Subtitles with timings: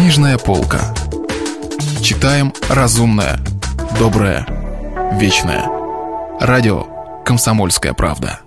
[0.00, 0.94] Книжная полка.
[2.00, 3.38] Читаем разумное,
[3.98, 4.46] доброе,
[5.20, 5.66] вечное.
[6.40, 6.86] Радио
[7.22, 8.40] «Комсомольская правда».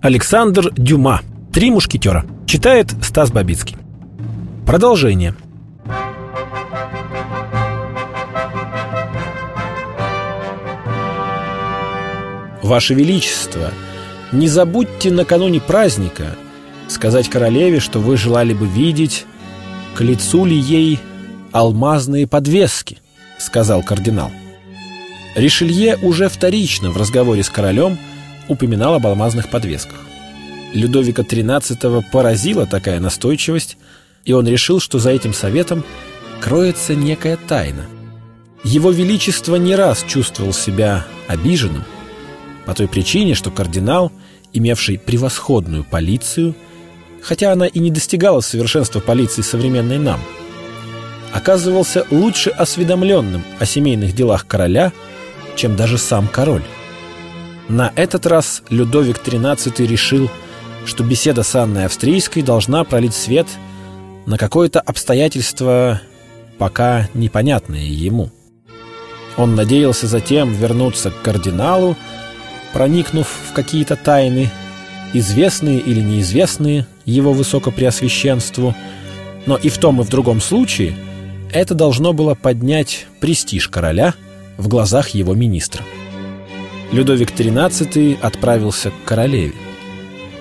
[0.00, 1.22] Александр Дюма.
[1.52, 2.24] «Три мушкетера».
[2.46, 3.76] Читает Стас Бабицкий.
[4.64, 5.34] Продолжение.
[12.62, 13.72] Ваше Величество,
[14.30, 16.36] не забудьте накануне праздника
[16.88, 19.26] сказать королеве, что вы желали бы видеть,
[19.94, 20.98] к лицу ли ей
[21.52, 22.98] алмазные подвески,
[23.38, 24.30] сказал кардинал.
[25.36, 27.98] Ришелье уже вторично в разговоре с королем
[28.48, 29.98] упоминал об алмазных подвесках.
[30.72, 33.76] Людовика XIII поразила такая настойчивость,
[34.24, 35.84] и он решил, что за этим советом
[36.40, 37.86] кроется некая тайна.
[38.64, 41.84] Его Величество не раз чувствовал себя обиженным,
[42.66, 44.10] по той причине, что кардинал,
[44.52, 46.54] имевший превосходную полицию,
[47.24, 50.20] хотя она и не достигала совершенства полиции современной нам,
[51.32, 54.92] оказывался лучше осведомленным о семейных делах короля,
[55.56, 56.62] чем даже сам король.
[57.68, 60.30] На этот раз Людовик XIII решил,
[60.84, 63.48] что беседа с Анной Австрийской должна пролить свет
[64.26, 66.00] на какое-то обстоятельство,
[66.58, 68.30] пока непонятное ему.
[69.36, 71.96] Он надеялся затем вернуться к кардиналу
[72.74, 74.50] проникнув в какие-то тайны,
[75.14, 78.74] известные или неизвестные его высокопреосвященству,
[79.46, 80.94] но и в том и в другом случае
[81.52, 84.14] это должно было поднять престиж короля
[84.56, 85.82] в глазах его министра.
[86.92, 89.54] Людовик XIII отправился к королеве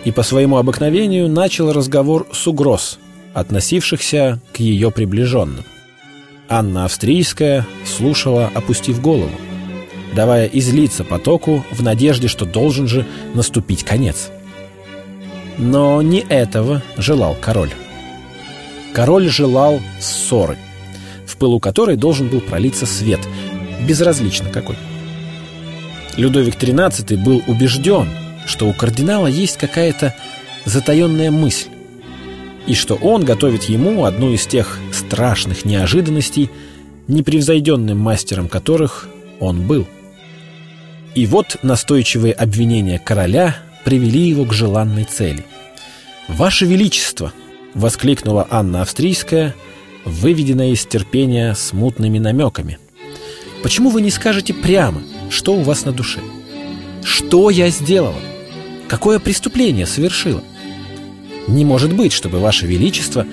[0.06, 3.00] и по своему обыкновению начал разговор с угроз,
[3.34, 5.64] относившихся к ее приближенным.
[6.50, 9.32] Анна Австрийская слушала, опустив голову
[10.14, 14.30] давая излиться потоку в надежде, что должен же наступить конец.
[15.58, 17.72] Но не этого желал король.
[18.94, 20.58] Король желал ссоры,
[21.26, 23.20] в пылу которой должен был пролиться свет,
[23.88, 24.76] безразлично какой.
[26.16, 28.08] Людовик XIII был убежден,
[28.46, 30.16] что у кардинала есть какая-то
[30.66, 31.70] затаенная мысль,
[32.68, 36.50] и что он готовит ему одну из тех страшных неожиданностей,
[37.08, 39.08] непревзойденным мастером которых
[39.40, 39.88] он был–
[41.16, 45.46] и вот настойчивые обвинения короля привели его к желанной цели.
[46.28, 47.34] «Ваше Величество!»—
[47.74, 49.56] воскликнула Анна Австрийская,
[50.06, 52.80] выведенная из терпения смутными намеками.
[53.62, 56.20] «Почему вы не скажете прямо, что у вас на душе?
[57.04, 58.20] Что я сделала?
[58.88, 60.44] Какое преступление совершила?
[61.48, 63.26] Не может быть, чтобы Ваше Величество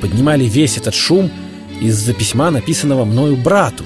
[0.00, 1.30] поднимали весь этот шум
[1.80, 3.84] из-за письма, написанного мною брату».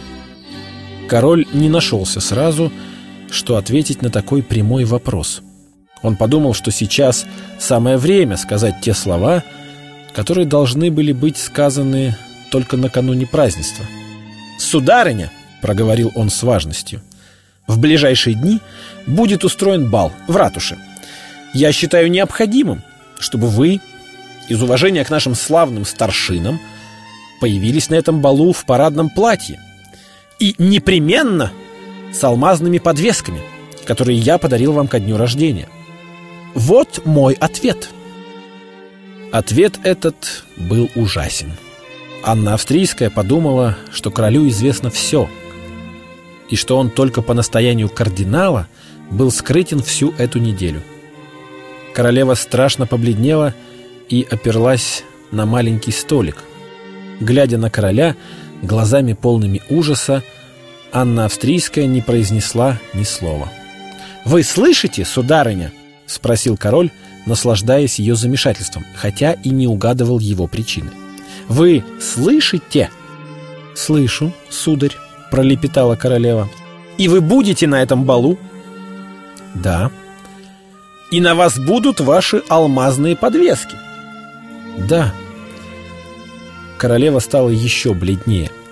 [1.09, 2.73] Король не нашелся сразу,—
[3.33, 5.43] что ответить на такой прямой вопрос.
[6.03, 7.27] Он подумал, что сейчас
[7.59, 9.43] самое время сказать те слова,
[10.15, 12.17] которые должны были быть сказаны
[12.51, 13.85] только накануне празднества.
[14.59, 15.31] «Сударыня!»—
[15.63, 17.01] проговорил он с важностью.
[17.67, 18.61] «В ближайшие дни
[19.07, 20.77] будет устроен бал в ратуше.
[21.55, 22.83] Я считаю необходимым,
[23.19, 23.81] чтобы вы,
[24.49, 26.61] из уважения к нашим славным старшинам,
[27.41, 29.61] появились на этом балу в парадном платье.
[30.39, 31.53] И непременно
[32.13, 33.41] с алмазными подвесками,
[33.85, 35.69] которые я подарил вам ко дню рождения.
[36.55, 37.89] Вот мой ответ.
[39.33, 41.53] Ответ этот был ужасен.
[42.23, 45.29] Анна Австрийская подумала, что королю известно все,
[46.51, 48.69] и что он только по настоянию кардинала
[49.11, 50.83] был скрытен всю эту неделю.
[51.95, 53.55] Королева страшно побледнела
[54.09, 56.37] и оперлась на маленький столик.
[57.21, 58.15] Глядя на короля,
[58.61, 60.23] глазами полными ужаса,
[60.93, 63.51] Анна Австрийская не произнесла ни слова.
[64.27, 65.73] «Вы слышите, сударыня?»—
[66.13, 66.91] спросил король,
[67.27, 70.91] наслаждаясь ее замешательством, хотя и не угадывал его причины.
[71.49, 72.91] «Вы слышите?»
[73.75, 74.97] «Слышу, сударь»,—
[75.31, 76.49] пролепетала королева.
[76.99, 78.39] «И вы будете на этом балу?»
[79.55, 79.91] «Да».
[81.11, 83.77] «И на вас будут ваши алмазные подвески?»
[84.89, 85.13] «Да».
[86.79, 88.51] Королева стала еще бледнее—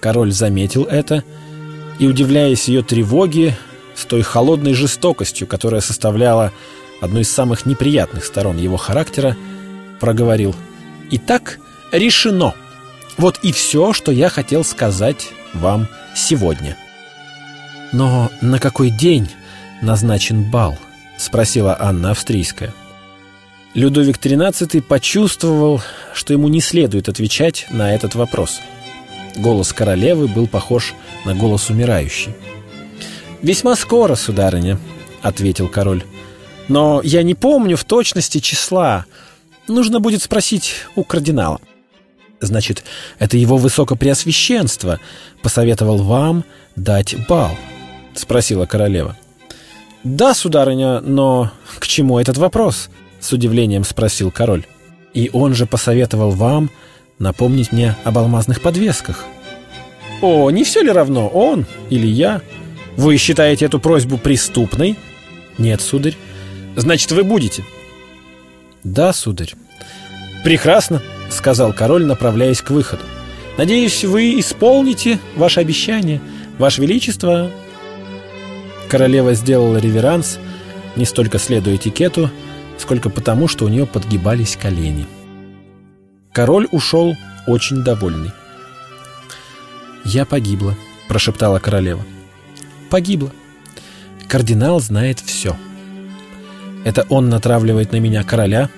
[0.00, 1.24] Король заметил это
[1.98, 3.56] и, удивляясь ее тревоге,
[3.98, 6.52] с той холодной жестокостью, которая составляла
[7.00, 9.36] одну из самых неприятных сторон его характера,
[10.00, 10.54] проговорил
[11.10, 11.58] «Итак,
[11.90, 12.54] решено.
[13.16, 16.76] Вот и все, что я хотел сказать вам сегодня».
[17.92, 19.28] «Но на какой день
[19.82, 20.78] назначен бал?»—
[21.18, 22.72] спросила Анна Австрийская.
[23.74, 25.82] Людовик XIII почувствовал,
[26.14, 28.60] что ему не следует отвечать на этот вопрос—
[29.38, 30.94] Голос королевы был похож
[31.24, 32.34] на голос умирающей.
[33.42, 34.78] «Весьма скоро, сударыня»,—
[35.22, 36.04] ответил король.
[36.68, 39.06] «Но я не помню в точности числа.
[39.68, 41.60] Нужно будет спросить у кардинала».
[42.40, 42.84] Значит,
[43.18, 45.00] это его высокопреосвященство
[45.42, 46.44] посоветовал вам
[46.76, 47.56] дать бал?
[48.14, 49.16] Спросила королева.
[50.04, 52.90] Да, сударыня, но к чему этот вопрос?
[53.20, 54.66] С удивлением спросил король.
[55.14, 56.70] И он же посоветовал вам
[57.18, 59.24] напомнить мне об алмазных подвесках.
[60.22, 62.42] О, не все ли равно, он или я?
[62.98, 64.96] Вы считаете эту просьбу преступной?
[65.56, 66.16] Нет, сударь.
[66.74, 67.64] Значит, вы будете?
[68.82, 69.54] Да, сударь.
[70.42, 71.00] Прекрасно,
[71.30, 73.04] сказал король, направляясь к выходу.
[73.56, 76.20] Надеюсь, вы исполните ваше обещание.
[76.58, 77.52] Ваше Величество...
[78.88, 80.40] Королева сделала реверанс,
[80.96, 82.32] не столько следуя этикету,
[82.78, 85.06] сколько потому, что у нее подгибались колени.
[86.32, 87.14] Король ушел
[87.46, 88.32] очень довольный.
[90.04, 90.74] «Я погибла»,—
[91.08, 92.04] прошептала королева.
[92.90, 93.30] «Погибла.
[94.28, 95.56] Кардинал знает все.
[96.84, 98.70] Это он натравливает на меня короля,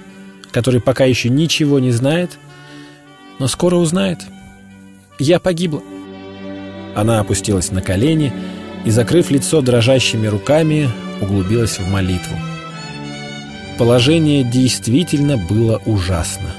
[0.51, 2.39] который пока еще ничего не знает,
[3.39, 4.19] но скоро узнает.
[5.19, 5.83] Я погибла».
[6.95, 8.33] Она опустилась на колени
[8.85, 10.91] и, закрыв лицо дрожащими руками,
[11.21, 12.37] углубилась в молитву.
[13.79, 16.51] Положение действительно было ужасно.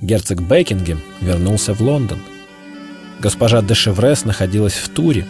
[0.00, 2.18] Герцог Бекингем вернулся в Лондон.
[3.20, 5.26] Госпожа де Шеврес находилась в туре.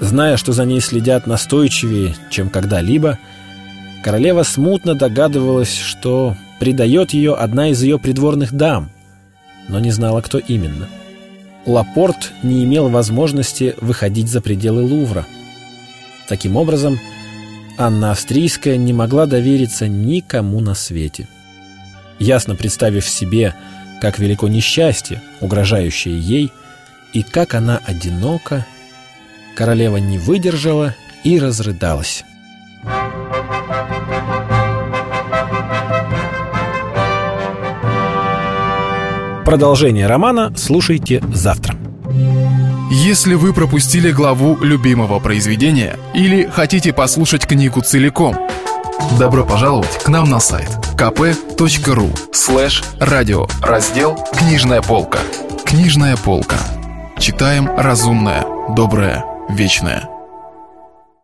[0.00, 3.18] Зная, что за ней следят настойчивее, чем когда-либо,
[4.02, 8.90] королева смутно догадывалась, что предает ее одна из ее придворных дам,
[9.68, 10.88] но не знала, кто именно.
[11.66, 15.26] Лапорт не имел возможности выходить за пределы Лувра.
[16.28, 16.98] Таким образом,
[17.78, 21.26] Анна Австрийская не могла довериться никому на свете.
[22.18, 23.54] Ясно представив себе,
[24.00, 26.52] как велико несчастье, угрожающее ей,
[27.12, 28.66] и как она одинока,
[29.54, 32.24] королева не выдержала и разрыдалась.
[39.44, 41.76] Продолжение романа слушайте завтра.
[42.90, 48.36] Если вы пропустили главу любимого произведения или хотите послушать книгу целиком,
[49.18, 55.18] добро пожаловать к нам на сайт kp.ru слэш радио раздел «Книжная полка».
[55.64, 56.56] «Книжная полка».
[57.18, 60.13] Читаем разумное, доброе, вечное.